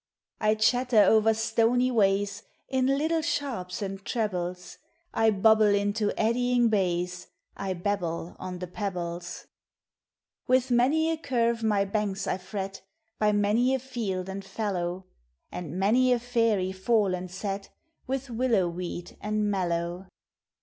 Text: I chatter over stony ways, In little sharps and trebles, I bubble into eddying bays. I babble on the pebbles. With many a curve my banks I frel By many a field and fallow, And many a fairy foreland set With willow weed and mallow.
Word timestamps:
I 0.39 0.55
chatter 0.55 1.03
over 1.03 1.31
stony 1.35 1.91
ways, 1.91 2.41
In 2.67 2.87
little 2.87 3.21
sharps 3.21 3.83
and 3.83 4.03
trebles, 4.03 4.79
I 5.13 5.29
bubble 5.29 5.75
into 5.75 6.11
eddying 6.19 6.69
bays. 6.69 7.27
I 7.55 7.73
babble 7.75 8.35
on 8.39 8.57
the 8.57 8.65
pebbles. 8.65 9.45
With 10.47 10.71
many 10.71 11.11
a 11.11 11.17
curve 11.17 11.61
my 11.61 11.85
banks 11.85 12.25
I 12.25 12.39
frel 12.39 12.81
By 13.19 13.31
many 13.31 13.75
a 13.75 13.79
field 13.79 14.27
and 14.27 14.43
fallow, 14.43 15.05
And 15.51 15.77
many 15.77 16.11
a 16.13 16.17
fairy 16.17 16.71
foreland 16.71 17.29
set 17.29 17.69
With 18.07 18.31
willow 18.31 18.67
weed 18.67 19.15
and 19.21 19.51
mallow. 19.51 20.07